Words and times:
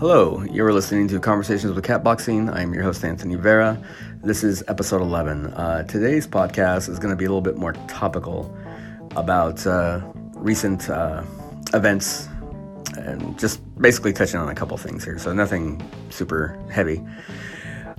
Hello, 0.00 0.42
you're 0.50 0.72
listening 0.72 1.08
to 1.08 1.20
Conversations 1.20 1.74
with 1.74 1.84
Catboxing. 1.84 2.50
I 2.50 2.62
am 2.62 2.72
your 2.72 2.82
host, 2.82 3.04
Anthony 3.04 3.34
Vera. 3.34 3.78
This 4.22 4.42
is 4.42 4.64
episode 4.66 5.02
11. 5.02 5.48
Uh, 5.48 5.82
today's 5.82 6.26
podcast 6.26 6.88
is 6.88 6.98
going 6.98 7.10
to 7.10 7.16
be 7.16 7.26
a 7.26 7.28
little 7.28 7.42
bit 7.42 7.58
more 7.58 7.74
topical 7.86 8.50
about 9.14 9.66
uh, 9.66 10.00
recent 10.36 10.88
uh, 10.88 11.22
events 11.74 12.28
and 12.96 13.38
just 13.38 13.60
basically 13.78 14.14
touching 14.14 14.40
on 14.40 14.48
a 14.48 14.54
couple 14.54 14.74
things 14.78 15.04
here. 15.04 15.18
So, 15.18 15.34
nothing 15.34 15.86
super 16.08 16.58
heavy. 16.70 17.04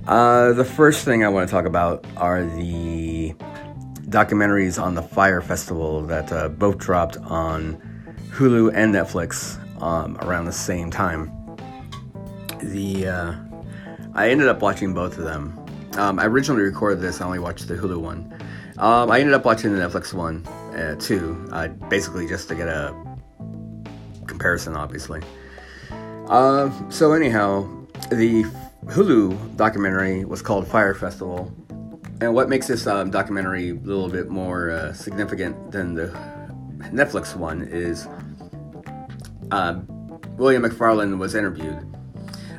Uh, 0.08 0.54
the 0.54 0.64
first 0.64 1.04
thing 1.04 1.24
I 1.24 1.28
want 1.28 1.48
to 1.48 1.52
talk 1.52 1.66
about 1.66 2.04
are 2.16 2.44
the 2.44 3.32
documentaries 4.08 4.82
on 4.82 4.96
the 4.96 5.02
Fyre 5.02 5.40
Festival 5.40 6.02
that 6.06 6.32
uh, 6.32 6.48
both 6.48 6.78
dropped 6.78 7.16
on 7.18 7.76
Hulu 8.32 8.72
and 8.74 8.92
Netflix 8.92 9.56
um, 9.80 10.16
around 10.16 10.46
the 10.46 10.52
same 10.52 10.90
time 10.90 11.41
the 12.62 13.08
uh, 13.08 13.34
I 14.14 14.30
ended 14.30 14.48
up 14.48 14.62
watching 14.62 14.94
both 14.94 15.18
of 15.18 15.24
them. 15.24 15.58
Um, 15.96 16.18
I 16.18 16.26
originally 16.26 16.62
recorded 16.62 17.00
this. 17.00 17.20
I 17.20 17.26
only 17.26 17.38
watched 17.38 17.68
the 17.68 17.74
Hulu 17.74 17.98
one. 18.00 18.32
Um, 18.78 19.10
I 19.10 19.20
ended 19.20 19.34
up 19.34 19.44
watching 19.44 19.74
the 19.74 19.80
Netflix 19.80 20.12
one 20.12 20.46
uh, 20.74 20.96
too, 20.96 21.48
uh, 21.52 21.68
basically 21.68 22.26
just 22.26 22.48
to 22.48 22.54
get 22.54 22.68
a 22.68 22.94
comparison, 24.26 24.76
obviously. 24.76 25.20
Uh, 26.28 26.70
so 26.88 27.12
anyhow, 27.12 27.68
the 28.10 28.44
Hulu 28.86 29.56
documentary 29.56 30.24
was 30.24 30.40
called 30.40 30.66
Fyre 30.66 30.94
Festival, 30.94 31.52
and 32.20 32.34
what 32.34 32.48
makes 32.48 32.68
this 32.68 32.86
um, 32.86 33.10
documentary 33.10 33.70
a 33.70 33.74
little 33.74 34.08
bit 34.08 34.30
more 34.30 34.70
uh, 34.70 34.92
significant 34.92 35.72
than 35.72 35.94
the 35.94 36.06
Netflix 36.90 37.36
one 37.36 37.62
is 37.62 38.06
uh, 39.50 39.80
William 40.36 40.62
McFarland 40.62 41.18
was 41.18 41.34
interviewed 41.34 41.91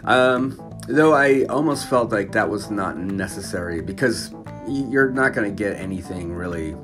um, 0.05 0.59
though 0.87 1.13
I 1.13 1.43
almost 1.45 1.89
felt 1.89 2.11
like 2.11 2.31
that 2.33 2.49
was 2.49 2.69
not 2.69 2.97
necessary 2.97 3.81
because 3.81 4.33
you're 4.67 5.09
not 5.09 5.33
going 5.33 5.49
to 5.49 5.55
get 5.55 5.77
anything 5.77 6.33
really 6.33 6.75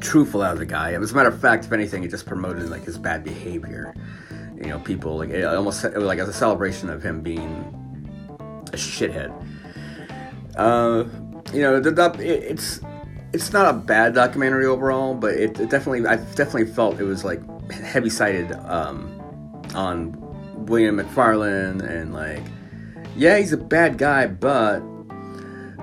truthful 0.00 0.42
out 0.42 0.52
of 0.52 0.58
the 0.58 0.66
guy. 0.66 0.92
As 0.92 1.12
a 1.12 1.14
matter 1.14 1.28
of 1.28 1.40
fact, 1.40 1.64
if 1.64 1.72
anything, 1.72 2.04
it 2.04 2.10
just 2.10 2.26
promoted 2.26 2.68
like 2.68 2.84
his 2.84 2.98
bad 2.98 3.24
behavior. 3.24 3.94
You 4.56 4.68
know, 4.68 4.78
people 4.78 5.16
like 5.18 5.30
it 5.30 5.44
almost 5.44 5.84
it 5.84 5.94
was 5.94 6.04
like 6.04 6.18
as 6.18 6.28
a 6.28 6.32
celebration 6.32 6.90
of 6.90 7.02
him 7.02 7.22
being 7.22 7.50
a 8.72 8.76
shithead. 8.76 9.32
Uh, 10.56 11.04
you 11.52 11.62
know, 11.62 11.80
the, 11.80 11.90
the 11.90 12.10
it, 12.20 12.44
it's 12.44 12.80
it's 13.32 13.52
not 13.52 13.74
a 13.74 13.76
bad 13.76 14.14
documentary 14.14 14.66
overall, 14.66 15.14
but 15.14 15.34
it, 15.34 15.58
it 15.58 15.70
definitely 15.70 16.06
I 16.06 16.16
definitely 16.16 16.66
felt 16.66 17.00
it 17.00 17.04
was 17.04 17.24
like 17.24 17.42
heavy 17.70 18.10
sided 18.10 18.52
um, 18.70 19.20
on 19.74 20.12
William 20.56 20.96
McFarland 20.96 21.88
and 21.88 22.12
like, 22.12 22.42
yeah, 23.16 23.38
he's 23.38 23.52
a 23.52 23.56
bad 23.56 23.98
guy, 23.98 24.26
but 24.26 24.80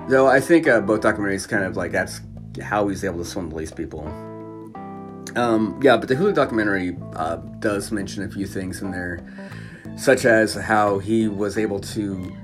though 0.08 0.26
I 0.26 0.40
think 0.40 0.68
uh, 0.68 0.80
both 0.80 1.00
documentaries 1.00 1.48
kind 1.48 1.64
of 1.64 1.76
like 1.76 1.92
that's 1.92 2.20
how 2.62 2.88
he's 2.88 3.04
able 3.04 3.18
to 3.18 3.24
swindle 3.24 3.58
these 3.58 3.72
people. 3.72 4.06
Um, 5.36 5.80
yeah, 5.82 5.96
but 5.96 6.08
the 6.08 6.14
Hulu 6.14 6.34
documentary 6.34 6.96
uh, 7.14 7.36
does 7.60 7.90
mention 7.90 8.22
a 8.22 8.28
few 8.28 8.46
things 8.46 8.82
in 8.82 8.90
there, 8.90 9.24
such 9.96 10.24
as 10.24 10.54
how 10.54 10.98
he 10.98 11.28
was 11.28 11.56
able 11.56 11.80
to 11.80 12.36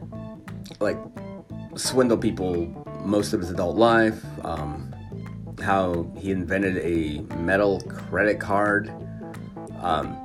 like 0.80 0.96
swindle 1.74 2.16
people 2.16 2.66
most 3.04 3.32
of 3.32 3.40
his 3.40 3.50
adult 3.50 3.76
life. 3.76 4.24
Um, 4.44 4.88
how 5.60 6.10
he 6.16 6.30
invented 6.30 6.78
a 6.78 7.20
metal 7.36 7.80
credit 7.80 8.38
card 8.40 8.88
um, 9.80 10.16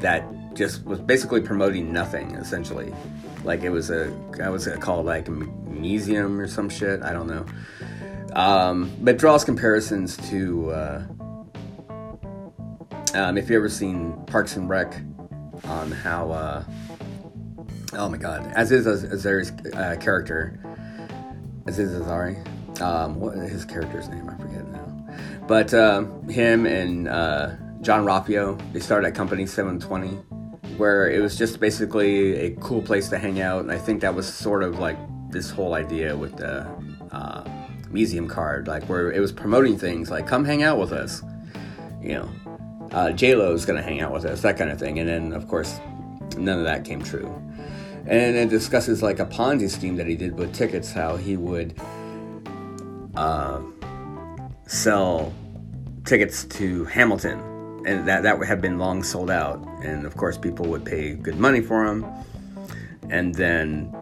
that 0.00 0.24
just 0.54 0.84
was 0.84 1.00
basically 1.00 1.40
promoting 1.40 1.92
nothing 1.92 2.32
essentially. 2.32 2.92
Like 3.44 3.62
it 3.62 3.70
was 3.70 3.90
a, 3.90 4.14
I 4.42 4.48
was 4.48 4.66
called 4.80 5.06
like 5.06 5.28
museum 5.28 6.40
or 6.40 6.46
some 6.46 6.68
shit. 6.68 7.02
I 7.02 7.12
don't 7.12 7.26
know. 7.26 7.44
Um, 8.34 8.90
but 9.00 9.18
draws 9.18 9.44
comparisons 9.44 10.16
to 10.28 10.70
uh, 10.70 11.02
um, 13.14 13.38
if 13.38 13.48
you 13.48 13.56
ever 13.56 13.68
seen 13.68 14.12
Parks 14.26 14.56
and 14.56 14.68
Rec 14.68 14.92
on 15.64 15.92
how 15.92 16.32
uh, 16.32 16.64
oh 17.92 18.08
my 18.08 18.16
god 18.16 18.50
as 18.54 18.72
Aziz 18.72 19.04
Ansari's 19.04 19.74
uh, 19.74 19.96
character 20.00 20.58
Aziz 21.66 21.90
Ansari 21.90 22.80
um, 22.80 23.20
what 23.20 23.36
is 23.36 23.50
his 23.50 23.64
character's 23.64 24.08
name 24.08 24.28
I 24.28 24.36
forget 24.36 24.66
now 24.66 25.06
but 25.46 25.72
um, 25.72 26.28
him 26.28 26.66
and 26.66 27.08
uh, 27.08 27.52
Jean-Ralphio 27.82 28.60
they 28.72 28.80
started 28.80 29.06
at 29.06 29.14
company 29.14 29.46
720 29.46 30.18
where 30.76 31.08
it 31.08 31.20
was 31.20 31.36
just 31.36 31.60
basically 31.60 32.36
a 32.36 32.50
cool 32.56 32.82
place 32.82 33.08
to 33.08 33.18
hang 33.18 33.40
out. 33.40 33.60
And 33.60 33.70
I 33.70 33.78
think 33.78 34.00
that 34.00 34.14
was 34.14 34.32
sort 34.32 34.62
of 34.62 34.78
like 34.78 34.98
this 35.30 35.50
whole 35.50 35.74
idea 35.74 36.16
with 36.16 36.36
the 36.36 36.66
uh, 37.12 37.48
museum 37.90 38.28
card, 38.28 38.66
like 38.66 38.84
where 38.84 39.12
it 39.12 39.20
was 39.20 39.32
promoting 39.32 39.78
things 39.78 40.10
like 40.10 40.26
"come 40.26 40.44
hang 40.44 40.62
out 40.62 40.78
with 40.78 40.92
us," 40.92 41.22
you 42.02 42.14
know, 42.14 42.28
uh, 42.92 43.12
J 43.12 43.34
Lo's 43.34 43.64
gonna 43.64 43.82
hang 43.82 44.00
out 44.00 44.12
with 44.12 44.24
us, 44.24 44.40
that 44.42 44.56
kind 44.56 44.70
of 44.70 44.78
thing. 44.78 44.98
And 44.98 45.08
then 45.08 45.32
of 45.32 45.48
course, 45.48 45.78
none 46.36 46.58
of 46.58 46.64
that 46.64 46.84
came 46.84 47.02
true. 47.02 47.32
And 48.06 48.36
it 48.36 48.50
discusses 48.50 49.02
like 49.02 49.18
a 49.18 49.26
Ponzi 49.26 49.70
scheme 49.70 49.96
that 49.96 50.06
he 50.06 50.14
did 50.14 50.38
with 50.38 50.54
tickets, 50.54 50.92
how 50.92 51.16
he 51.16 51.38
would 51.38 51.74
uh, 53.14 53.60
sell 54.66 55.32
tickets 56.04 56.44
to 56.44 56.84
Hamilton 56.84 57.53
and 57.86 58.06
that 58.08 58.22
that 58.22 58.42
had 58.44 58.60
been 58.60 58.78
long 58.78 59.02
sold 59.02 59.30
out. 59.30 59.64
And 59.82 60.06
of 60.06 60.16
course, 60.16 60.38
people 60.38 60.66
would 60.66 60.84
pay 60.84 61.14
good 61.14 61.38
money 61.38 61.60
for 61.60 61.86
them. 61.86 62.06
And 63.10 63.34
then, 63.34 63.94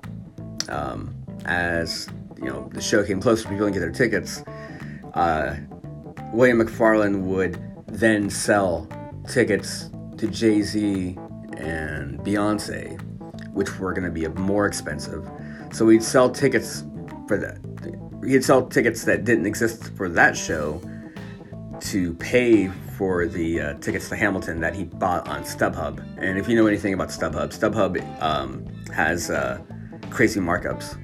um, 0.69 1.15
as 1.45 2.09
you 2.37 2.45
know, 2.45 2.69
the 2.73 2.81
show 2.81 3.05
came 3.05 3.21
closer, 3.21 3.49
people 3.49 3.67
didn't 3.67 3.75
get 3.75 3.81
their 3.81 3.91
tickets. 3.91 4.43
Uh, 5.15 5.57
William 6.33 6.61
McFarland 6.61 7.23
would 7.23 7.61
then 7.87 8.31
sell 8.31 8.89
tickets 9.29 9.91
to 10.17 10.27
Jay 10.27 10.63
Z 10.63 11.17
and 11.59 12.19
Beyonce, 12.21 13.01
which 13.53 13.79
were 13.79 13.93
going 13.93 14.05
to 14.05 14.11
be 14.11 14.27
more 14.41 14.67
expensive. 14.67 15.29
So 15.73 15.89
he'd 15.89 16.03
sell 16.03 16.31
tickets 16.31 16.85
for 17.29 17.37
that. 17.39 17.59
He'd 18.27 18.45
sell 18.45 18.67
tickets 18.67 19.05
that 19.05 19.25
didn't 19.25 19.47
exist 19.47 19.93
for 19.95 20.09
that 20.09 20.37
show 20.37 20.81
to 21.81 22.15
pay 22.15 22.69
for 23.03 23.27
the 23.27 23.61
uh, 23.61 23.75
tickets 23.81 24.09
to 24.09 24.15
Hamilton 24.15 24.61
that 24.61 24.77
he 24.77 24.85
bought 24.85 25.27
on 25.27 25.43
StubHub. 25.43 25.99
And 26.19 26.39
if 26.39 26.49
you 26.49 26.55
know 26.55 26.69
anything 26.69 26.95
about 26.95 27.09
StubHub, 27.09 27.49
StubHub 27.49 28.23
um, 28.23 28.65
has 28.95 29.29
uh, 29.29 29.61
crazy 30.11 30.39
markups. 30.39 30.97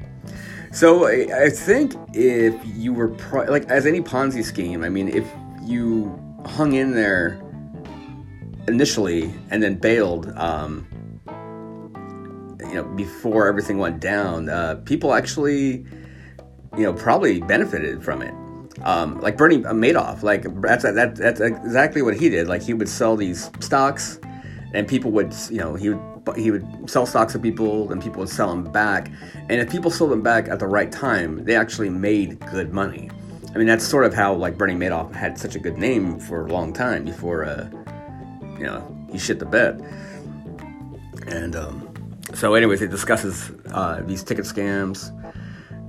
So 0.72 1.08
I, 1.08 1.46
I, 1.46 1.50
think 1.50 1.94
if 2.14 2.54
you 2.64 2.92
were 2.92 3.08
pro- 3.08 3.50
like 3.50 3.64
as 3.64 3.84
any 3.84 4.00
Ponzi 4.00 4.44
scheme, 4.44 4.84
I 4.84 4.88
mean, 4.88 5.08
if 5.08 5.26
you 5.64 6.16
hung 6.46 6.74
in 6.74 6.92
there 6.92 7.36
initially 8.68 9.34
and 9.50 9.60
then 9.60 9.74
bailed, 9.74 10.30
um, 10.36 10.86
you 12.60 12.74
know, 12.74 12.84
before 12.94 13.48
everything 13.48 13.78
went 13.78 13.98
down, 13.98 14.48
uh, 14.48 14.76
people 14.84 15.14
actually, 15.14 15.84
you 16.76 16.84
know, 16.84 16.92
probably 16.92 17.40
benefited 17.40 18.04
from 18.04 18.22
it 18.22 18.32
um, 18.82 19.20
like 19.20 19.36
Bernie 19.36 19.58
Madoff. 19.58 20.22
Like 20.22 20.42
that's 20.60 20.84
that, 20.84 21.16
that's 21.16 21.40
exactly 21.40 22.02
what 22.02 22.16
he 22.16 22.28
did. 22.28 22.48
Like 22.48 22.62
he 22.62 22.74
would 22.74 22.88
sell 22.88 23.16
these 23.16 23.50
stocks, 23.60 24.20
and 24.74 24.86
people 24.86 25.10
would 25.12 25.34
you 25.50 25.58
know 25.58 25.74
he 25.74 25.90
would 25.90 26.36
he 26.36 26.50
would 26.50 26.90
sell 26.90 27.06
stocks 27.06 27.32
to 27.32 27.38
people, 27.38 27.90
and 27.90 28.02
people 28.02 28.20
would 28.20 28.28
sell 28.28 28.48
them 28.48 28.70
back. 28.70 29.10
And 29.34 29.60
if 29.60 29.70
people 29.70 29.90
sold 29.90 30.10
them 30.10 30.22
back 30.22 30.48
at 30.48 30.58
the 30.58 30.66
right 30.66 30.90
time, 30.92 31.44
they 31.44 31.56
actually 31.56 31.90
made 31.90 32.38
good 32.50 32.72
money. 32.72 33.10
I 33.54 33.58
mean 33.58 33.66
that's 33.66 33.86
sort 33.86 34.04
of 34.04 34.14
how 34.14 34.34
like 34.34 34.58
Bernie 34.58 34.74
Madoff 34.74 35.14
had 35.14 35.38
such 35.38 35.54
a 35.54 35.58
good 35.58 35.78
name 35.78 36.18
for 36.18 36.46
a 36.46 36.52
long 36.52 36.72
time 36.72 37.04
before 37.04 37.44
uh, 37.44 37.68
you 38.58 38.64
know 38.64 39.06
he 39.10 39.18
shit 39.18 39.38
the 39.38 39.46
bed. 39.46 39.80
And 41.26 41.56
um, 41.56 41.88
so, 42.34 42.54
anyways, 42.54 42.80
it 42.80 42.90
discusses 42.90 43.50
uh, 43.72 44.00
these 44.02 44.22
ticket 44.22 44.44
scams, 44.44 45.12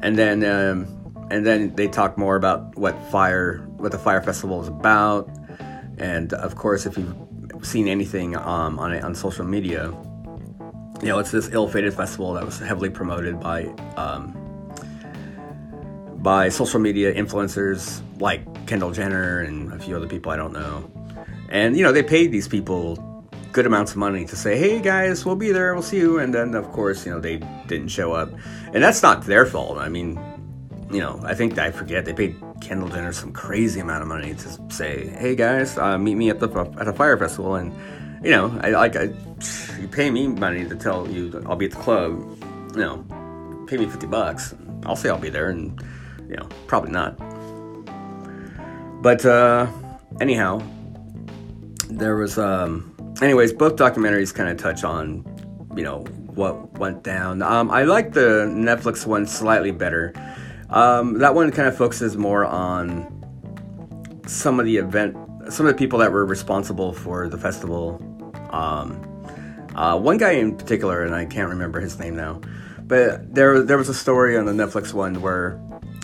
and 0.02 0.18
then. 0.18 0.44
Um, 0.44 0.99
and 1.32 1.46
then 1.46 1.76
they 1.76 1.88
talk 1.88 2.18
more 2.18 2.36
about 2.36 2.76
what 2.78 3.00
fire 3.12 3.60
what 3.78 3.92
the 3.92 4.00
Fyre 4.00 4.22
Festival 4.22 4.62
is 4.62 4.68
about. 4.68 5.30
And 5.98 6.34
of 6.34 6.56
course 6.56 6.86
if 6.86 6.98
you've 6.98 7.16
seen 7.62 7.88
anything 7.88 8.36
um, 8.36 8.80
on 8.80 8.98
on 9.02 9.16
social 9.16 9.46
media 9.46 9.94
you 11.02 11.08
know 11.08 11.20
it's 11.20 11.32
this 11.32 11.50
ill-fated 11.54 11.94
festival 11.94 12.34
that 12.34 12.46
was 12.46 12.60
heavily 12.60 12.90
promoted 12.90 13.40
by 13.40 13.64
um, 13.96 14.36
by 16.18 16.50
social 16.50 16.80
media 16.80 17.14
influencers 17.14 18.02
like 18.20 18.44
Kendall 18.68 18.92
Jenner 18.92 19.40
and 19.40 19.72
a 19.72 19.80
few 19.80 19.96
other 19.96 20.08
people 20.08 20.32
I 20.32 20.36
don't 20.36 20.54
know. 20.54 20.92
And 21.50 21.78
you 21.78 21.84
know 21.84 21.92
they 21.92 22.04
paid 22.04 22.32
these 22.32 22.48
people 22.48 22.98
good 23.52 23.66
amounts 23.66 23.92
of 23.92 23.98
money 23.98 24.26
to 24.26 24.36
say 24.36 24.58
hey 24.58 24.80
guys 24.80 25.26
we'll 25.26 25.36
be 25.36 25.52
there. 25.52 25.74
We'll 25.74 25.84
see 25.84 25.98
you. 25.98 26.20
And 26.20 26.34
then 26.34 26.54
of 26.54 26.70
course 26.72 27.06
you 27.06 27.14
know 27.14 27.20
they 27.20 27.38
didn't 27.68 27.90
show 27.90 28.12
up. 28.12 28.30
And 28.74 28.84
that's 28.84 29.02
not 29.02 29.26
their 29.26 29.46
fault. 29.46 29.78
I 29.78 29.88
mean 29.88 30.20
you 30.92 31.00
know, 31.00 31.20
I 31.24 31.36
think 31.36 31.58
I 31.58 31.72
forget 31.72 32.06
they 32.06 32.14
paid 32.14 32.36
Kendall 32.62 32.90
Jenner 32.90 33.12
some 33.14 33.32
crazy 33.32 33.80
amount 33.80 34.02
of 34.02 34.08
money 34.08 34.34
to 34.34 34.74
say, 34.74 35.08
"Hey 35.08 35.36
guys, 35.36 35.78
uh, 35.78 35.98
meet 35.98 36.16
me 36.16 36.30
at 36.30 36.40
the 36.40 36.50
at 36.80 36.88
a 36.88 36.94
Fyre 36.94 37.18
Festival," 37.18 37.56
and 37.56 37.74
you 38.24 38.32
know, 38.32 38.58
I 38.64 38.72
like 38.72 38.96
I, 38.96 39.10
you 39.80 39.88
pay 39.88 40.10
me 40.10 40.28
money 40.28 40.68
to 40.68 40.76
tell 40.76 41.08
you 41.08 41.44
I'll 41.46 41.56
be 41.56 41.66
at 41.66 41.72
the 41.72 41.78
club. 41.78 42.20
You 42.76 42.82
know, 42.82 43.66
pay 43.68 43.78
me 43.78 43.86
fifty 43.86 44.08
bucks. 44.08 44.56
I'll 44.86 44.96
say 44.96 45.10
I'll 45.10 45.20
be 45.20 45.30
there, 45.30 45.50
and 45.50 45.80
you 46.28 46.36
know, 46.36 46.48
probably 46.68 46.92
not. 46.92 47.18
But 49.02 49.26
uh, 49.26 49.68
anyhow, 50.20 50.62
there 51.90 52.16
was 52.16 52.40
um, 52.40 52.96
anyways, 53.22 53.54
both 53.54 53.76
documentaries 53.76 54.34
kind 54.34 54.50
of 54.50 54.58
touch 54.58 54.84
on 54.84 55.24
you 55.76 55.84
know 55.84 56.00
what 56.34 56.80
went 56.80 57.04
down. 57.04 57.44
Um, 57.44 57.70
I 57.70 57.84
like 57.84 58.14
the 58.14 58.48
Netflix 58.48 59.06
one 59.06 59.28
slightly 59.28 59.72
better. 59.72 60.14
Um, 60.70 61.20
that 61.20 61.34
one 61.34 61.52
kind 61.52 61.68
of 61.68 61.76
focuses 61.76 62.16
more 62.16 62.46
on 62.46 63.16
some 64.28 64.60
of 64.60 64.66
the 64.66 64.78
event, 64.78 65.16
some 65.50 65.66
of 65.66 65.74
the 65.74 65.78
people 65.78 66.00
that 66.00 66.12
were 66.12 66.26
responsible 66.26 66.94
for 66.94 67.28
the 67.28 67.38
festival. 67.38 68.02
Um, 68.52 69.06
uh, 69.76 69.98
one 69.98 70.18
guy 70.18 70.32
in 70.32 70.56
particular, 70.56 71.04
and 71.04 71.16
I 71.16 71.26
can't 71.26 71.50
remember 71.50 71.80
his 71.80 71.98
name 72.00 72.16
now, 72.16 72.42
but 72.82 73.34
there 73.34 73.62
there 73.64 73.78
was 73.78 73.90
a 73.90 73.94
story 73.94 74.38
on 74.38 74.46
the 74.46 74.52
Netflix 74.52 74.94
one 74.94 75.22
where 75.22 75.60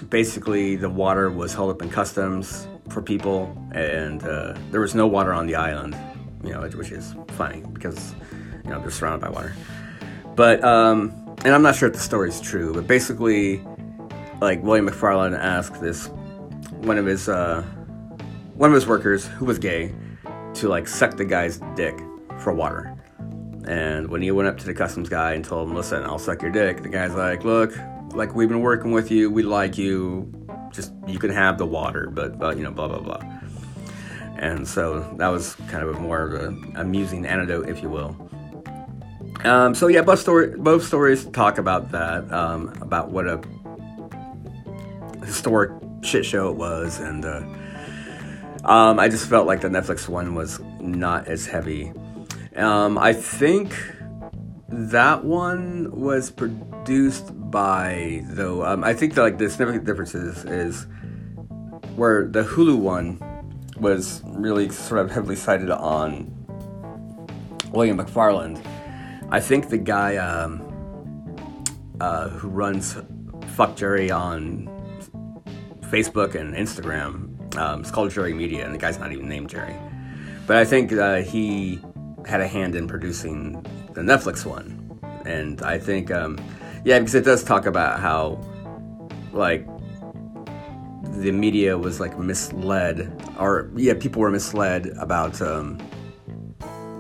basically 0.10 0.76
the 0.76 0.90
water 0.90 1.30
was 1.30 1.54
held 1.54 1.70
up 1.70 1.82
in 1.82 1.90
customs 1.90 2.68
for 2.90 3.02
people, 3.02 3.56
and 3.74 4.24
uh, 4.24 4.56
there 4.72 4.82
was 4.82 4.96
no 4.96 5.06
water 5.08 5.34
on 5.34 5.48
the 5.48 5.56
island. 5.56 5.96
You 6.44 6.54
know, 6.54 6.62
which 6.62 6.92
is 6.92 7.16
funny 7.30 7.64
because 7.74 8.14
you 8.64 8.70
know 8.70 8.80
they're 8.80 8.92
surrounded 8.92 9.22
by 9.22 9.30
water. 9.30 9.56
But 10.36 10.64
um, 10.64 11.12
and 11.44 11.54
I'm 11.54 11.62
not 11.62 11.76
sure 11.76 11.88
if 11.88 11.94
the 11.96 12.02
story 12.02 12.30
is 12.30 12.40
true, 12.42 12.74
but 12.74 12.88
basically, 12.88 13.66
like 14.42 14.62
William 14.64 14.88
McFarland 14.88 15.38
asked 15.38 15.82
this 15.82 16.08
one 16.82 16.98
of 16.98 17.06
his 17.06 17.30
uh, 17.30 17.62
one 18.56 18.70
of 18.70 18.76
his 18.76 18.88
workers 18.88 19.26
who 19.26 19.46
was 19.46 19.60
gay 19.60 19.94
to 20.56 20.68
like 20.68 20.88
suck 20.88 21.18
the 21.18 21.26
guy's 21.26 21.60
dick 21.76 22.00
for 22.40 22.54
water. 22.54 22.96
And 23.68 24.10
when 24.10 24.22
he 24.22 24.32
went 24.32 24.48
up 24.48 24.58
to 24.60 24.66
the 24.66 24.74
customs 24.74 25.10
guy 25.10 25.34
and 25.34 25.44
told 25.44 25.70
him, 25.70 25.76
"Listen, 25.76 26.04
I'll 26.04 26.20
suck 26.20 26.42
your 26.42 26.52
dick," 26.52 26.84
the 26.84 26.90
guy's 26.90 27.16
like, 27.16 27.44
"Look, 27.44 27.74
like 28.14 28.36
we've 28.36 28.50
been 28.50 28.62
working 28.62 28.92
with 28.92 29.12
you, 29.12 29.32
we 29.32 29.44
like 29.44 29.78
you. 29.78 30.32
Just 30.72 30.94
you 31.08 31.18
can 31.20 31.32
have 31.32 31.58
the 31.58 31.66
water, 31.66 32.10
but 32.12 32.38
but 32.38 32.58
you 32.58 32.64
know, 32.64 32.72
blah 32.72 32.88
blah 32.88 33.00
blah." 33.00 33.22
And 34.38 34.68
so 34.68 35.00
that 35.18 35.30
was 35.30 35.56
kind 35.70 35.84
of 35.84 35.96
a 35.96 36.00
more 36.00 36.22
of 36.22 36.34
an 36.34 36.74
amusing 36.76 37.26
anecdote, 37.26 37.70
if 37.70 37.82
you 37.82 37.90
will. 37.90 38.16
Um, 39.44 39.74
so 39.74 39.88
yeah, 39.88 40.02
both 40.02 40.20
story 40.20 40.56
both 40.58 40.84
stories 40.84 41.26
talk 41.26 41.58
about 41.58 41.92
that, 41.92 42.32
um, 42.32 42.74
about 42.82 43.10
what 43.10 43.28
a 43.28 43.42
historic 45.26 45.72
shit 46.02 46.26
show 46.26 46.50
it 46.50 46.56
was, 46.56 47.00
and 47.00 47.26
uh, 47.26 47.44
um, 48.64 49.00
I 49.00 49.10
just 49.10 49.28
felt 49.28 49.48
like 49.48 49.62
the 49.62 49.70
Netflix 49.70 50.08
one 50.08 50.36
was 50.36 50.60
not 50.80 51.28
as 51.28 51.46
heavy. 51.46 51.92
Um, 52.56 52.98
I 52.98 53.14
think 53.14 53.76
that 54.70 55.24
one 55.24 55.92
was 55.92 56.32
produced 56.32 57.32
by 57.52 58.22
though. 58.26 58.66
Um, 58.66 58.84
I 58.84 58.94
think 58.94 59.14
that 59.16 59.22
like 59.22 59.38
the 59.38 59.50
significant 59.50 59.86
differences 59.86 60.46
is, 60.46 60.88
where 61.96 62.28
the 62.28 62.44
Hulu 62.44 62.78
one 62.78 63.20
was 63.80 64.22
really 64.26 64.70
sort 64.70 65.02
of 65.02 65.12
heavily 65.12 65.36
cited 65.36 65.70
on 65.70 66.32
William 67.72 67.98
McFarland. 67.98 68.66
I 69.30 69.40
think 69.40 69.70
the 69.70 69.78
guy 69.78 70.18
um, 70.18 70.62
uh, 72.00 72.30
who 72.30 72.48
runs 72.48 72.98
Fuck 73.56 73.76
Jerry 73.76 74.12
on 74.12 74.75
Facebook 75.92 76.36
and 76.36 76.54
Instagram 76.54 77.36
um, 77.58 77.82
it's 77.82 77.92
called 77.92 78.12
Jerry 78.12 78.34
Media, 78.34 78.66
and 78.66 78.74
the 78.74 78.78
guy's 78.78 79.00
not 79.00 79.12
even 79.12 79.28
named 79.28 79.50
Jerry. 79.50 79.76
But 80.48 80.58
I 80.58 80.66
think 80.66 80.92
uh, 80.94 81.22
he 81.22 81.80
had 82.26 82.42
a 82.42 82.48
hand 82.48 82.76
in 82.76 82.88
producing 82.88 83.54
the 83.94 84.02
Netflix 84.02 84.46
one. 84.46 84.82
And 85.26 85.62
I 85.62 85.80
think, 85.80 86.12
um, 86.12 86.38
yeah, 86.84 87.00
because 87.00 87.16
it 87.16 87.26
does 87.26 87.44
talk 87.44 87.66
about 87.66 88.00
how, 88.00 88.40
like, 89.32 89.66
the 91.04 91.32
media 91.32 91.78
was, 91.78 92.00
like, 92.00 92.18
misled, 92.20 93.12
or, 93.40 93.72
yeah, 93.76 93.94
people 93.94 94.22
were 94.22 94.32
misled 94.32 94.88
about, 95.00 95.42
um, 95.42 95.80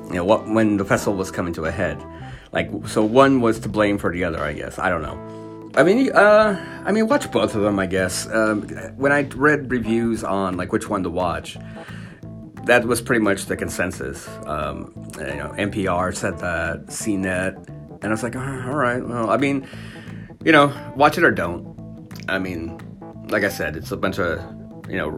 you 0.08 0.16
know, 0.16 0.26
what 0.26 0.48
when 0.48 0.78
the 0.78 0.86
festival 0.86 1.16
was 1.16 1.32
coming 1.32 1.54
to 1.54 1.66
a 1.66 1.72
head. 1.72 2.04
Like, 2.52 2.72
so 2.88 3.04
one 3.04 3.42
was 3.42 3.60
to 3.60 3.70
blame 3.70 3.98
for 3.98 4.12
the 4.12 4.24
other, 4.24 4.42
I 4.42 4.54
guess. 4.54 4.80
I 4.80 4.90
don't 4.90 5.02
know. 5.02 5.45
I 5.78 5.84
mean, 5.84 6.12
uh, 6.12 6.84
I 6.86 6.92
mean, 6.92 7.08
watch 7.08 7.30
both 7.32 7.54
of 7.54 7.62
them. 7.62 7.80
I 7.80 7.86
guess 7.86 8.28
um, 8.30 8.62
when 8.96 9.12
I 9.12 9.24
read 9.24 9.70
reviews 9.70 10.24
on 10.24 10.56
like 10.56 10.72
which 10.72 10.90
one 10.90 11.04
to 11.04 11.10
watch, 11.10 11.58
that 12.64 12.86
was 12.86 13.02
pretty 13.02 13.22
much 13.22 13.46
the 13.46 13.58
consensus. 13.58 14.28
Um, 14.46 14.94
you 15.18 15.36
know, 15.36 15.54
NPR 15.58 16.16
said 16.16 16.40
that, 16.40 16.86
CNET, 16.88 17.68
and 17.68 18.06
I 18.06 18.10
was 18.10 18.24
like, 18.24 18.36
oh, 18.36 18.64
all 18.68 18.76
right. 18.76 19.06
Well, 19.06 19.30
I 19.30 19.38
mean, 19.38 19.68
you 20.44 20.52
know, 20.52 20.74
watch 20.96 21.18
it 21.18 21.24
or 21.24 21.32
don't. 21.32 21.76
I 22.30 22.40
mean, 22.40 22.80
like 23.30 23.44
I 23.44 23.50
said, 23.50 23.76
it's 23.76 23.92
a 23.92 23.98
bunch 23.98 24.18
of 24.18 24.40
you 24.90 24.98
know, 24.98 25.12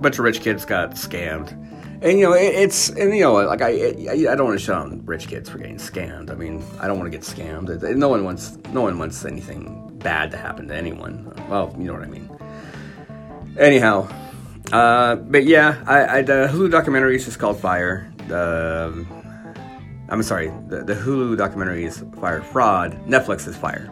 bunch 0.00 0.18
of 0.18 0.24
rich 0.24 0.40
kids 0.40 0.64
got 0.64 0.92
scammed 0.92 1.56
and 2.02 2.18
you 2.18 2.26
know 2.26 2.34
it, 2.34 2.54
it's 2.54 2.88
and 2.90 3.14
you 3.14 3.22
know 3.22 3.34
like 3.34 3.62
I 3.62 3.70
I, 4.10 4.32
I 4.32 4.34
don't 4.34 4.46
want 4.46 4.58
to 4.58 4.64
shut 4.64 4.76
on 4.76 5.04
rich 5.06 5.28
kids 5.28 5.48
for 5.48 5.58
getting 5.58 5.76
scammed. 5.76 6.30
I 6.30 6.34
mean 6.34 6.64
I 6.80 6.86
don't 6.86 6.98
want 6.98 7.10
to 7.10 7.16
get 7.16 7.24
scammed. 7.24 7.82
No 7.96 8.08
one 8.08 8.24
wants 8.24 8.56
no 8.72 8.82
one 8.82 8.98
wants 8.98 9.24
anything 9.24 9.98
bad 9.98 10.30
to 10.32 10.36
happen 10.36 10.68
to 10.68 10.74
anyone. 10.74 11.32
Well, 11.48 11.74
you 11.78 11.84
know 11.84 11.94
what 11.94 12.02
I 12.02 12.06
mean. 12.06 12.28
Anyhow, 13.58 14.08
uh, 14.72 15.16
but 15.16 15.44
yeah, 15.44 15.82
I, 15.86 16.18
I, 16.18 16.22
the 16.22 16.48
Hulu 16.50 16.70
documentary 16.70 17.16
is 17.16 17.24
just 17.26 17.38
called 17.38 17.60
Fyre. 17.60 18.10
Um, 18.30 19.06
I'm 20.08 20.22
sorry, 20.22 20.48
the, 20.68 20.82
the 20.84 20.94
Hulu 20.94 21.36
documentary 21.36 21.84
is 21.84 22.04
Fyre 22.20 22.42
Fraud. 22.42 22.98
Netflix 23.06 23.46
is 23.46 23.56
Fyre, 23.56 23.90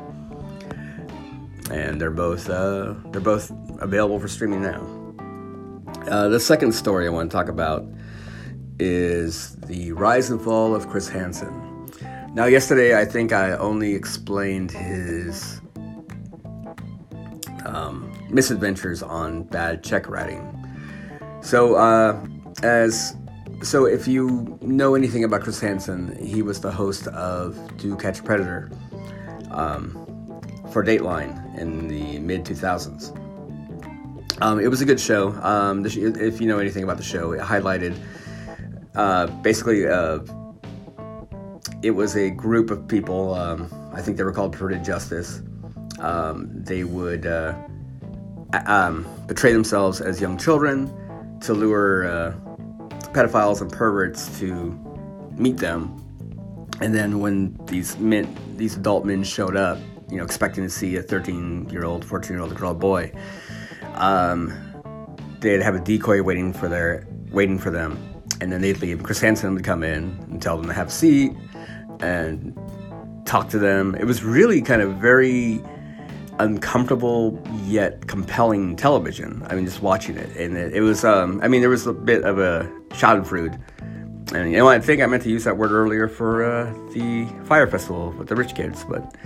and 1.71 2.01
they're 2.01 2.11
both 2.11 2.49
uh, 2.49 2.95
they're 3.13 3.21
both 3.21 3.53
available 3.81 4.19
for 4.19 4.29
streaming 4.29 4.63
now. 4.63 5.00
Uh, 6.09 6.29
the 6.29 6.41
second 6.41 6.73
story 6.73 7.07
I 7.07 7.11
want 7.11 7.31
to 7.31 7.37
talk 7.37 7.49
about 7.49 7.87
is 8.79 9.57
the 9.57 9.93
rise 9.93 10.31
and 10.31 10.41
fall 10.41 10.75
of 10.75 10.89
Chris 10.89 11.09
Hansen. 11.09 11.87
Now, 12.33 12.47
yesterday 12.47 12.99
I 12.99 13.05
think 13.05 13.33
I 13.33 13.53
only 13.53 13.95
explained 13.95 14.71
his 14.71 15.61
um, 17.67 18.11
misadventures 18.31 19.03
on 19.03 19.43
bad 19.45 19.85
check 19.85 20.09
writing. 20.09 20.47
So, 21.43 21.75
uh, 21.75 22.25
as 22.63 23.15
so, 23.63 23.85
if 23.85 24.09
you 24.09 24.59
know 24.63 24.95
anything 24.95 25.23
about 25.23 25.43
Chris 25.43 25.61
Hansen, 25.61 26.17
he 26.17 26.41
was 26.41 26.61
the 26.61 26.71
host 26.71 27.09
of 27.09 27.59
To 27.79 27.95
Catch 27.97 28.21
a 28.21 28.23
Predator 28.23 28.71
um, 29.51 29.93
for 30.73 30.83
Dateline 30.83 31.59
in 31.59 31.89
the 31.89 32.19
mid 32.21 32.45
2000s. 32.45 33.20
Um, 34.41 34.59
it 34.59 34.69
was 34.69 34.81
a 34.81 34.87
good 34.87 35.01
show. 35.01 35.33
Um, 35.43 35.85
if 35.85 36.41
you 36.41 36.47
know 36.47 36.59
anything 36.59 36.83
about 36.83 36.97
the 36.97 37.03
show, 37.03 37.33
it 37.33 37.41
highlighted 37.41 37.97
uh, 38.95 39.27
basically 39.43 39.87
uh, 39.87 40.21
it 41.83 41.91
was 41.91 42.17
a 42.17 42.31
group 42.31 42.71
of 42.71 42.87
people. 42.89 43.35
Um, 43.35 43.71
I 43.93 44.01
think 44.01 44.17
they 44.17 44.25
were 44.25 44.33
called 44.33 44.53
Perverted 44.53 44.85
Justice. 44.85 45.43
Um, 45.99 46.49
they 46.53 46.85
would 46.85 47.27
uh, 47.27 47.55
um, 48.67 49.07
betray 49.27 49.53
themselves 49.53 50.01
as 50.01 50.21
young 50.21 50.39
children 50.39 50.89
to 51.41 51.53
lure 51.53 52.07
uh, 52.07 52.33
pedophiles 53.13 53.61
and 53.61 53.71
perverts 53.71 54.39
to 54.41 54.79
meet 55.37 55.59
them. 55.59 55.97
And 56.81 56.95
then 56.95 57.21
when 57.21 57.59
these 57.67 57.99
men, 57.99 58.35
these 58.57 58.77
adult 58.77 59.05
men 59.05 59.23
showed 59.23 59.57
up, 59.57 59.79
you 60.11 60.17
know, 60.17 60.25
expecting 60.25 60.65
to 60.65 60.71
see 60.71 60.97
a 60.97 61.03
13-year-old, 61.03 62.05
14-year-old 62.05 62.55
girl, 62.55 62.75
boy, 62.75 63.13
um, 63.95 64.53
they'd 65.41 65.63
have 65.63 65.75
a 65.75 65.81
decoy 65.81 66.23
waiting 66.23 66.53
for 66.53 66.69
their 66.69 67.07
waiting 67.31 67.59
for 67.59 67.71
them, 67.71 67.99
and 68.41 68.53
then 68.53 68.61
they'd 68.61 68.81
leave. 68.81 69.03
Chris 69.03 69.21
Hansen 69.21 69.55
would 69.55 69.65
come 69.65 69.83
in 69.83 70.17
and 70.31 70.41
tell 70.41 70.57
them 70.57 70.67
to 70.67 70.73
have 70.73 70.89
a 70.89 70.91
seat 70.91 71.33
and 72.01 72.59
talk 73.25 73.49
to 73.51 73.59
them. 73.59 73.95
It 73.95 74.05
was 74.05 74.23
really 74.23 74.63
kind 74.63 74.83
of 74.83 74.95
very 74.95 75.63
uncomfortable 76.39 77.41
yet 77.65 78.07
compelling 78.07 78.75
television. 78.77 79.45
I 79.49 79.55
mean, 79.55 79.67
just 79.67 79.83
watching 79.83 80.17
it, 80.17 80.35
and 80.37 80.57
it, 80.57 80.75
it 80.75 80.81
was. 80.81 81.05
Um, 81.05 81.41
I 81.43 81.49
mean, 81.49 81.61
there 81.61 81.71
was 81.71 81.87
a 81.87 81.93
bit 81.93 82.25
of 82.25 82.39
a 82.39 82.71
Schadenfreude, 82.91 83.61
and 84.33 84.51
you 84.51 84.59
know, 84.59 84.69
I 84.69 84.81
think 84.81 85.03
I 85.03 85.07
meant 85.07 85.23
to 85.25 85.31
use 85.31 85.45
that 85.45 85.57
word 85.57 85.71
earlier 85.71 86.09
for 86.09 86.45
uh, 86.45 86.73
the 86.93 87.27
Fyre 87.45 87.67
Festival 87.67 88.13
with 88.19 88.29
the 88.29 88.37
rich 88.37 88.55
kids, 88.55 88.85
but. 88.85 89.17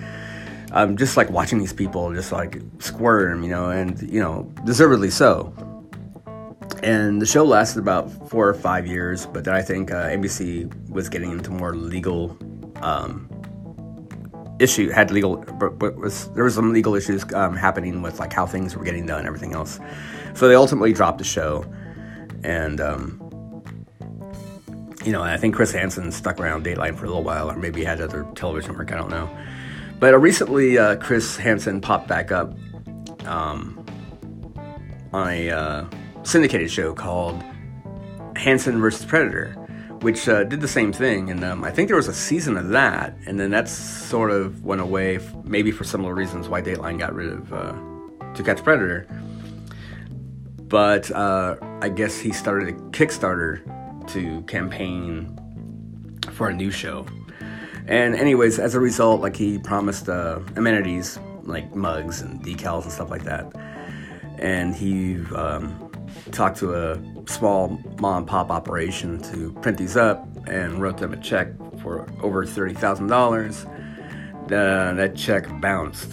Um, 0.74 0.96
just 0.96 1.16
like 1.16 1.30
watching 1.30 1.58
these 1.58 1.72
people 1.72 2.12
just 2.12 2.32
like 2.32 2.60
squirm, 2.80 3.42
you 3.42 3.48
know, 3.48 3.70
and 3.70 4.00
you 4.10 4.20
know, 4.20 4.52
deservedly 4.64 5.10
so. 5.10 5.54
And 6.82 7.22
the 7.22 7.26
show 7.26 7.44
lasted 7.44 7.78
about 7.78 8.10
four 8.28 8.48
or 8.48 8.54
five 8.54 8.86
years, 8.86 9.24
but 9.24 9.44
then 9.44 9.54
I 9.54 9.62
think 9.62 9.90
uh, 9.90 10.08
NBC 10.08 10.90
was 10.90 11.08
getting 11.08 11.30
into 11.30 11.50
more 11.50 11.74
legal 11.74 12.36
um, 12.82 13.30
issue 14.58 14.90
had 14.90 15.10
legal 15.10 15.36
but, 15.58 15.78
but 15.78 15.96
was 15.96 16.28
there 16.32 16.44
was 16.44 16.54
some 16.54 16.72
legal 16.72 16.94
issues 16.94 17.24
um, 17.32 17.56
happening 17.56 18.02
with 18.02 18.20
like 18.20 18.32
how 18.32 18.46
things 18.46 18.76
were 18.76 18.84
getting 18.84 19.04
done 19.04 19.18
and 19.18 19.26
everything 19.26 19.52
else 19.52 19.80
so 20.34 20.46
they 20.46 20.54
ultimately 20.54 20.92
dropped 20.92 21.18
the 21.18 21.24
show 21.24 21.64
and 22.44 22.80
um, 22.80 23.24
you 25.04 25.12
know, 25.12 25.22
I 25.22 25.36
think 25.36 25.54
Chris 25.54 25.72
Hansen 25.72 26.10
stuck 26.10 26.40
around 26.40 26.64
Dateline 26.64 26.96
for 26.96 27.04
a 27.04 27.08
little 27.08 27.22
while, 27.22 27.50
or 27.50 27.56
maybe 27.56 27.84
had 27.84 28.00
other 28.00 28.26
television 28.34 28.76
work. 28.76 28.90
I 28.92 28.96
don't 28.96 29.10
know. 29.10 29.28
But 29.98 30.14
uh, 30.14 30.18
recently, 30.18 30.78
uh, 30.78 30.96
Chris 30.96 31.36
Hansen 31.36 31.80
popped 31.80 32.08
back 32.08 32.32
up 32.32 32.54
um, 33.26 33.84
on 35.12 35.28
a 35.28 35.50
uh, 35.50 35.84
syndicated 36.22 36.70
show 36.70 36.94
called 36.94 37.42
Hansen 38.36 38.80
versus 38.80 39.06
Predator, 39.06 39.52
which 40.00 40.28
uh, 40.28 40.44
did 40.44 40.60
the 40.60 40.68
same 40.68 40.92
thing. 40.92 41.30
And 41.30 41.44
um, 41.44 41.64
I 41.64 41.70
think 41.70 41.88
there 41.88 41.96
was 41.96 42.08
a 42.08 42.14
season 42.14 42.56
of 42.56 42.68
that, 42.70 43.16
and 43.26 43.38
then 43.38 43.50
that 43.52 43.68
sort 43.68 44.30
of 44.30 44.64
went 44.64 44.80
away, 44.80 45.20
maybe 45.44 45.70
for 45.70 45.84
similar 45.84 46.14
reasons 46.14 46.48
why 46.48 46.60
Dateline 46.60 46.98
got 46.98 47.14
rid 47.14 47.30
of 47.30 47.52
uh, 47.52 47.74
To 48.34 48.42
Catch 48.42 48.62
Predator. 48.62 49.06
But 50.68 51.10
uh, 51.12 51.56
I 51.80 51.88
guess 51.88 52.18
he 52.18 52.32
started 52.32 52.70
a 52.70 52.72
Kickstarter 52.90 53.62
to 54.08 54.42
campaign 54.42 55.38
for 56.32 56.48
a 56.48 56.54
new 56.54 56.70
show. 56.70 57.06
And 57.86 58.14
anyways, 58.14 58.58
as 58.58 58.74
a 58.74 58.80
result, 58.80 59.20
like 59.20 59.36
he 59.36 59.58
promised 59.58 60.08
uh, 60.08 60.40
amenities 60.56 61.18
like 61.42 61.74
mugs 61.74 62.22
and 62.22 62.42
decals 62.42 62.84
and 62.84 62.92
stuff 62.92 63.10
like 63.10 63.24
that. 63.24 63.52
And 64.38 64.74
he 64.74 65.16
um, 65.34 65.90
talked 66.32 66.58
to 66.58 66.74
a 66.74 66.98
small 67.26 67.78
mom 67.98 68.18
and 68.18 68.26
pop 68.26 68.50
operation 68.50 69.20
to 69.22 69.52
print 69.60 69.78
these 69.78 69.96
up 69.96 70.26
and 70.46 70.80
wrote 70.80 70.98
them 70.98 71.12
a 71.12 71.16
check 71.18 71.48
for 71.82 72.06
over 72.22 72.44
thirty 72.46 72.74
thousand 72.74 73.08
dollars. 73.08 73.66
That 74.48 75.14
check 75.16 75.46
bounced, 75.60 76.12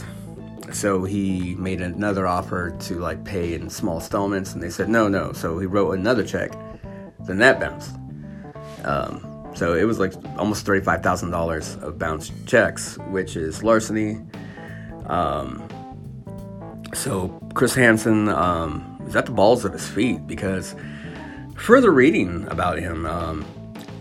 so 0.72 1.04
he 1.04 1.56
made 1.56 1.82
another 1.82 2.26
offer 2.28 2.72
to 2.80 2.96
like 2.96 3.26
pay 3.26 3.54
in 3.54 3.70
small 3.70 3.98
installments, 3.98 4.54
and 4.54 4.64
they 4.64 4.70
said 4.70 4.88
no, 4.88 5.10
no. 5.10 5.34
So 5.34 5.60
he 5.60 5.68
wrote 5.68 5.92
another 5.92 6.24
check, 6.24 6.54
then 7.26 7.40
that 7.40 7.60
bounced. 7.60 7.94
Um, 8.86 9.31
so 9.54 9.74
it 9.74 9.84
was 9.84 10.00
like 10.00 10.14
almost 10.38 10.66
thirty-five 10.66 11.04
thousand 11.04 11.32
dollars 11.32 11.76
of 11.78 11.98
bounced 11.98 12.34
checks, 12.48 12.98
which 13.10 13.36
is 13.36 13.64
larceny. 13.64 14.20
Um, 15.08 15.68
so 16.94 17.30
Chris 17.54 17.76
Hansen 17.76 18.30
um, 18.30 19.02
is 19.08 19.16
at 19.16 19.26
the 19.26 19.32
balls 19.32 19.66
of 19.66 19.74
his 19.74 19.88
feet 19.88 20.26
because 20.28 20.76
further 21.56 21.92
reading 21.92 22.48
about 22.48 22.80
him, 22.80 23.06
um, 23.06 23.46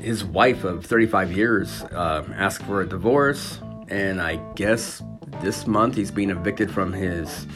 his 0.00 0.25
wife 0.25 0.64
of 0.64 0.85
35 0.85 1.33
years 1.33 1.83
uh, 1.83 2.25
asked 2.35 2.64
for 2.64 2.80
a 2.80 2.88
divorce, 2.88 3.61
and 3.88 4.21
I 4.21 4.37
guess 4.54 5.02
this 5.42 5.66
month 5.66 5.97
he's 5.97 6.11
being 6.11 6.30
evicted 6.30 6.71
from 6.71 6.92
his 6.92 7.47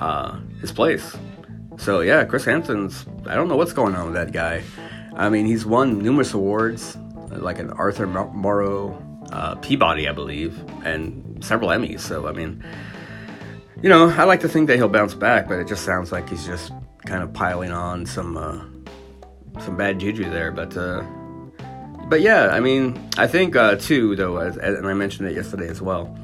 uh, 0.00 0.38
his 0.60 0.72
place. 0.72 1.16
So 1.76 2.00
yeah, 2.00 2.24
Chris 2.24 2.44
Hansen's 2.44 3.06
I 3.26 3.34
don't 3.34 3.48
know 3.48 3.56
what's 3.56 3.72
going 3.72 3.94
on 3.94 4.06
with 4.06 4.14
that 4.14 4.32
guy. 4.32 4.62
I 5.14 5.28
mean, 5.28 5.46
he's 5.46 5.66
won 5.66 5.98
numerous 5.98 6.32
awards, 6.32 6.96
like 7.40 7.58
an 7.58 7.70
Arthur 7.70 8.06
Murrow 8.06 9.30
uh, 9.32 9.54
Peabody, 9.56 10.08
I 10.08 10.12
believe, 10.12 10.58
and 10.84 11.42
several 11.44 11.70
Emmys. 11.70 12.00
So 12.00 12.26
I 12.26 12.32
mean, 12.32 12.64
you 13.82 13.88
know, 13.88 14.08
I 14.08 14.24
like 14.24 14.40
to 14.40 14.48
think 14.48 14.68
that 14.68 14.76
he'll 14.76 14.88
bounce 14.88 15.14
back, 15.14 15.48
but 15.48 15.58
it 15.58 15.68
just 15.68 15.84
sounds 15.84 16.12
like 16.12 16.28
he's 16.28 16.46
just 16.46 16.72
kind 17.06 17.22
of 17.22 17.32
piling 17.32 17.72
on 17.72 18.06
some 18.06 18.36
uh, 18.36 18.62
some 19.60 19.76
bad 19.76 19.98
juju 19.98 20.28
there. 20.30 20.52
But 20.52 20.76
uh, 20.76 21.02
but 22.08 22.20
yeah, 22.20 22.48
I 22.48 22.60
mean, 22.60 23.08
I 23.16 23.26
think 23.26 23.56
uh, 23.56 23.76
too, 23.76 24.16
though, 24.16 24.38
as, 24.38 24.56
and 24.56 24.86
I 24.86 24.94
mentioned 24.94 25.28
it 25.28 25.34
yesterday 25.34 25.68
as 25.68 25.80
well, 25.80 26.16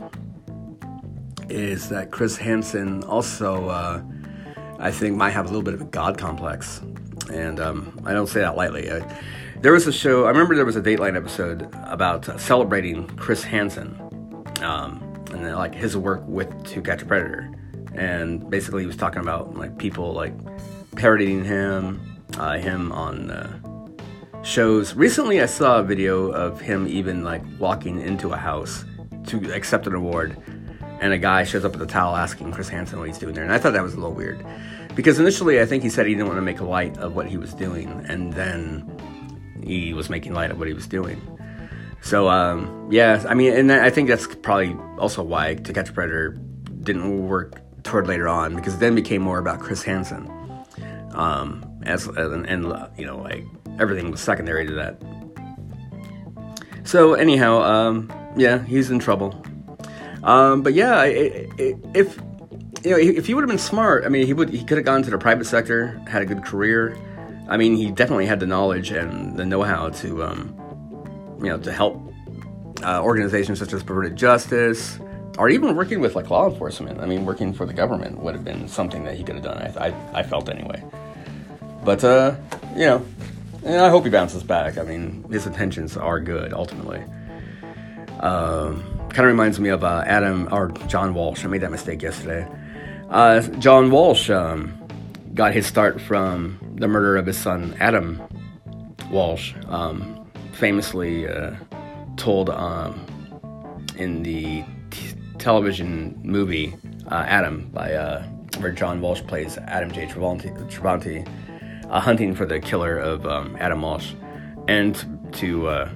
is 1.48 1.88
that 1.88 2.10
Chris 2.10 2.36
Hansen 2.36 3.02
also, 3.04 3.68
uh, 3.68 4.02
I 4.78 4.90
think, 4.90 5.16
might 5.16 5.30
have 5.30 5.46
a 5.46 5.48
little 5.48 5.62
bit 5.62 5.74
of 5.74 5.80
a 5.80 5.86
god 5.86 6.18
complex 6.18 6.80
and 7.30 7.60
um, 7.60 8.00
I 8.04 8.12
don't 8.12 8.26
say 8.26 8.40
that 8.40 8.56
lightly. 8.56 8.90
I, 8.90 8.98
there 9.60 9.72
was 9.72 9.86
a 9.86 9.92
show. 9.92 10.24
I 10.24 10.28
remember 10.28 10.54
there 10.54 10.64
was 10.64 10.76
a 10.76 10.82
Dateline 10.82 11.16
episode 11.16 11.68
about 11.84 12.28
uh, 12.28 12.38
celebrating 12.38 13.08
Chris 13.16 13.42
Hansen 13.42 14.00
um, 14.62 15.02
and 15.32 15.44
then, 15.44 15.54
like 15.56 15.74
his 15.74 15.96
work 15.96 16.22
with 16.26 16.48
To 16.68 16.80
Catch 16.80 17.02
a 17.02 17.06
Predator, 17.06 17.50
and 17.94 18.48
basically 18.48 18.82
he 18.82 18.86
was 18.86 18.96
talking 18.96 19.20
about 19.20 19.56
like 19.56 19.76
people 19.78 20.12
like 20.12 20.32
parodying 20.96 21.44
him, 21.44 22.00
uh, 22.38 22.58
him 22.58 22.92
on 22.92 23.30
uh, 23.30 24.42
shows. 24.42 24.94
Recently, 24.94 25.40
I 25.40 25.46
saw 25.46 25.80
a 25.80 25.82
video 25.82 26.30
of 26.30 26.60
him 26.60 26.86
even 26.86 27.24
like 27.24 27.42
walking 27.58 28.00
into 28.00 28.32
a 28.32 28.36
house 28.36 28.84
to 29.26 29.52
accept 29.52 29.86
an 29.88 29.94
award, 29.94 30.36
and 31.00 31.12
a 31.12 31.18
guy 31.18 31.42
shows 31.42 31.64
up 31.64 31.72
with 31.72 31.82
a 31.82 31.86
towel 31.86 32.14
asking 32.14 32.52
Chris 32.52 32.68
Hansen 32.68 33.00
what 33.00 33.08
he's 33.08 33.18
doing 33.18 33.34
there, 33.34 33.44
and 33.44 33.52
I 33.52 33.58
thought 33.58 33.72
that 33.72 33.82
was 33.82 33.94
a 33.94 33.98
little 33.98 34.14
weird. 34.14 34.44
Because 34.94 35.18
initially, 35.20 35.60
I 35.60 35.66
think 35.66 35.82
he 35.82 35.90
said 35.90 36.06
he 36.06 36.14
didn't 36.14 36.26
want 36.26 36.38
to 36.38 36.42
make 36.42 36.60
light 36.60 36.96
of 36.98 37.14
what 37.14 37.26
he 37.26 37.36
was 37.36 37.54
doing, 37.54 38.04
and 38.08 38.32
then 38.32 38.84
he 39.68 39.94
was 39.94 40.10
making 40.10 40.34
light 40.34 40.50
of 40.50 40.58
what 40.58 40.66
he 40.66 40.74
was 40.74 40.86
doing. 40.86 41.20
So, 42.00 42.28
um, 42.28 42.88
yeah, 42.90 43.24
I 43.28 43.34
mean, 43.34 43.52
and 43.52 43.70
I 43.70 43.90
think 43.90 44.08
that's 44.08 44.26
probably 44.36 44.74
also 44.98 45.22
why 45.22 45.54
To 45.54 45.72
Catch 45.72 45.90
a 45.90 45.92
Predator 45.92 46.30
didn't 46.82 47.28
work 47.28 47.60
toward 47.82 48.06
later 48.06 48.28
on, 48.28 48.56
because 48.56 48.74
it 48.74 48.80
then 48.80 48.94
became 48.94 49.22
more 49.22 49.38
about 49.38 49.60
Chris 49.60 49.82
Hansen. 49.82 50.30
Um, 51.12 51.64
as 51.84 52.06
and, 52.06 52.46
and 52.46 52.64
you 52.96 53.06
know, 53.06 53.18
like 53.18 53.44
everything 53.78 54.10
was 54.10 54.20
secondary 54.20 54.66
to 54.66 54.74
that. 54.74 55.02
So 56.84 57.14
anyhow, 57.14 57.62
um, 57.62 58.12
yeah, 58.36 58.64
he's 58.64 58.90
in 58.90 58.98
trouble. 58.98 59.34
Um, 60.22 60.62
but 60.62 60.74
yeah, 60.74 61.04
if 61.04 62.20
you 62.84 62.90
know, 62.90 62.98
if 62.98 63.26
he 63.26 63.34
would 63.34 63.42
have 63.42 63.48
been 63.48 63.58
smart, 63.58 64.04
I 64.04 64.08
mean, 64.08 64.26
he 64.26 64.32
would 64.32 64.50
he 64.50 64.64
could 64.64 64.78
have 64.78 64.86
gone 64.86 65.02
to 65.02 65.10
the 65.10 65.18
private 65.18 65.46
sector, 65.46 66.00
had 66.06 66.22
a 66.22 66.26
good 66.26 66.44
career. 66.44 66.96
I 67.48 67.56
mean, 67.56 67.76
he 67.76 67.90
definitely 67.90 68.26
had 68.26 68.40
the 68.40 68.46
knowledge 68.46 68.90
and 68.90 69.36
the 69.36 69.46
know-how 69.46 69.88
to, 69.88 70.24
um, 70.24 70.54
you 71.38 71.48
know, 71.48 71.58
to 71.58 71.72
help 71.72 72.02
uh, 72.82 73.02
organizations 73.02 73.58
such 73.58 73.72
as 73.72 73.82
Perverted 73.82 74.16
Justice, 74.16 74.98
or 75.38 75.48
even 75.48 75.74
working 75.74 76.00
with 76.00 76.14
like 76.14 76.30
law 76.30 76.48
enforcement. 76.48 77.00
I 77.00 77.06
mean, 77.06 77.24
working 77.24 77.52
for 77.52 77.64
the 77.64 77.72
government 77.72 78.18
would 78.18 78.34
have 78.34 78.44
been 78.44 78.68
something 78.68 79.04
that 79.04 79.16
he 79.16 79.24
could 79.24 79.36
have 79.36 79.44
done. 79.44 79.58
I, 79.58 79.88
I, 79.88 80.20
I 80.20 80.22
felt 80.22 80.48
anyway. 80.48 80.82
But 81.84 82.04
uh, 82.04 82.36
you 82.74 82.86
know, 82.86 83.06
and 83.64 83.80
I 83.80 83.88
hope 83.88 84.04
he 84.04 84.10
bounces 84.10 84.42
back. 84.42 84.78
I 84.78 84.82
mean, 84.82 85.24
his 85.30 85.46
intentions 85.46 85.96
are 85.96 86.20
good 86.20 86.52
ultimately. 86.52 87.02
Um, 88.20 88.82
kind 89.10 89.20
of 89.20 89.26
reminds 89.26 89.58
me 89.58 89.70
of 89.70 89.84
uh, 89.84 90.04
Adam 90.06 90.48
or 90.52 90.68
John 90.86 91.14
Walsh. 91.14 91.44
I 91.44 91.48
made 91.48 91.62
that 91.62 91.70
mistake 91.70 92.02
yesterday. 92.02 92.46
Uh, 93.08 93.40
John 93.58 93.90
Walsh 93.90 94.28
um, 94.28 94.76
got 95.34 95.54
his 95.54 95.66
start 95.66 96.00
from 96.00 96.58
the 96.78 96.88
murder 96.88 97.16
of 97.16 97.26
his 97.26 97.36
son 97.36 97.76
Adam 97.80 98.22
Walsh, 99.10 99.54
um, 99.66 100.26
famously 100.52 101.28
uh, 101.28 101.52
told 102.16 102.50
um, 102.50 103.04
in 103.96 104.22
the 104.22 104.64
t- 104.90 105.14
television 105.38 106.18
movie 106.22 106.74
uh, 107.10 107.24
Adam 107.26 107.68
by 107.72 107.92
uh, 107.94 108.22
where 108.58 108.72
John 108.72 109.00
Walsh 109.00 109.22
plays 109.22 109.58
Adam 109.58 109.90
J. 109.90 110.06
Travanti, 110.06 111.28
uh, 111.90 112.00
hunting 112.00 112.34
for 112.34 112.46
the 112.46 112.60
killer 112.60 112.98
of 112.98 113.26
um, 113.26 113.56
Adam 113.60 113.82
Walsh, 113.82 114.12
and 114.66 115.32
to 115.34 115.68
uh, 115.68 115.90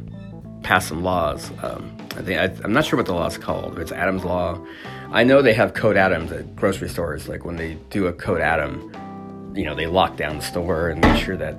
pass 0.62 0.87
some 0.87 1.03
laws. 1.03 1.51
Um, 1.62 1.97
I 2.17 2.23
think 2.23 2.39
I, 2.39 2.65
am 2.65 2.73
not 2.73 2.85
sure 2.85 2.97
what 2.97 3.07
the 3.07 3.15
law 3.15 3.27
is 3.27 3.39
called. 3.39 3.79
It's 3.79 3.93
Adam's 3.93 4.25
law 4.25 4.61
I 5.12 5.25
know 5.25 5.43
they 5.43 5.53
have 5.53 5.75
code 5.75 5.99
Adams 5.99 6.33
at 6.33 6.57
grocery 6.57 6.89
stores. 6.89 7.29
Like 7.29 7.45
when 7.45 7.57
they 7.57 7.75
do 7.91 8.07
a 8.07 8.15
code 8.15 8.41
Adam, 8.41 8.91
you 9.54 9.64
know, 9.64 9.75
they 9.75 9.87
lock 9.87 10.16
down 10.16 10.37
the 10.37 10.42
store 10.42 10.88
and 10.88 11.00
make 11.00 11.23
sure 11.23 11.37
that, 11.37 11.56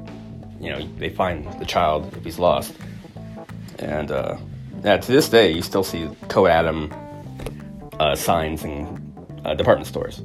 you 0.60 0.70
know, 0.70 0.88
they 0.98 1.10
find 1.10 1.46
the 1.60 1.66
child 1.66 2.14
if 2.16 2.24
he's 2.24 2.40
lost. 2.40 2.74
And 3.80 4.12
uh, 4.12 4.38
yeah, 4.84 4.98
to 4.98 5.12
this 5.12 5.30
day, 5.30 5.52
you 5.52 5.62
still 5.62 5.84
see 5.84 6.10
code 6.28 6.50
Adam 6.50 6.94
uh, 8.00 8.16
signs 8.16 8.64
in 8.64 9.02
uh, 9.46 9.54
department 9.54 9.88
stores. 9.88 10.22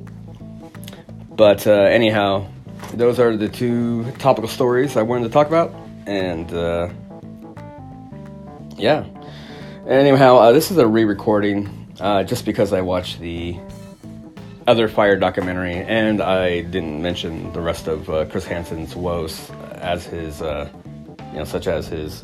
But 1.30 1.66
uh, 1.66 1.72
anyhow, 1.72 2.46
those 2.94 3.18
are 3.20 3.36
the 3.36 3.48
two 3.48 4.10
topical 4.18 4.48
stories 4.48 4.96
I 4.96 5.02
wanted 5.02 5.24
to 5.24 5.30
talk 5.30 5.46
about. 5.46 5.74
And 6.06 6.52
uh, 6.52 6.88
yeah. 8.76 9.04
Anyhow, 9.86 10.36
uh, 10.36 10.52
this 10.52 10.70
is 10.70 10.78
a 10.78 10.86
re 10.86 11.04
recording 11.04 11.94
uh, 12.00 12.22
just 12.24 12.44
because 12.44 12.72
I 12.72 12.80
watched 12.80 13.20
the 13.20 13.56
other 14.68 14.86
Fyre 14.86 15.16
documentary, 15.16 15.76
and 15.76 16.20
I 16.20 16.60
didn't 16.60 17.00
mention 17.00 17.50
the 17.54 17.60
rest 17.60 17.88
of 17.88 18.08
uh, 18.10 18.26
Chris 18.26 18.44
Hansen's 18.44 18.94
woes 18.94 19.50
as 19.76 20.04
his, 20.04 20.42
uh, 20.42 20.68
you 21.32 21.38
know, 21.38 21.44
such 21.44 21.66
as 21.66 21.88
his 21.88 22.22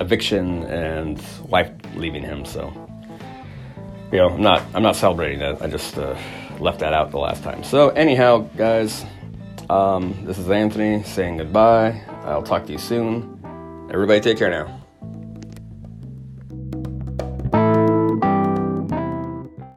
eviction 0.00 0.64
and 0.64 1.20
wife 1.48 1.70
leaving 1.96 2.22
him. 2.22 2.44
So, 2.44 2.72
you 4.12 4.18
know, 4.18 4.28
I'm 4.28 4.42
not 4.42 4.62
I'm 4.74 4.82
not 4.82 4.96
celebrating 4.96 5.38
that. 5.38 5.62
I 5.62 5.66
just 5.66 5.96
uh, 5.96 6.14
left 6.60 6.80
that 6.80 6.92
out 6.92 7.10
the 7.10 7.18
last 7.18 7.42
time. 7.42 7.64
So, 7.64 7.88
anyhow, 7.88 8.48
guys, 8.56 9.04
um, 9.70 10.14
this 10.26 10.38
is 10.38 10.50
Anthony 10.50 11.02
saying 11.04 11.38
goodbye. 11.38 12.02
I'll 12.24 12.42
talk 12.42 12.66
to 12.66 12.72
you 12.72 12.78
soon. 12.78 13.40
Everybody, 13.90 14.20
take 14.20 14.36
care 14.36 14.50
now. 14.50 14.83